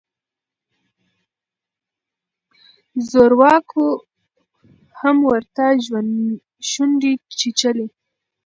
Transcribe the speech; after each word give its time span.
زورواکو 3.09 3.85
هم 4.99 5.17
ورته 5.29 5.63
شونډې 6.69 7.13
چیچلې. 7.39 7.87